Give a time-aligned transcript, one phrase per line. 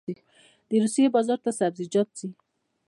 [0.69, 2.29] د روسیې بازار ته سبزیجات ځي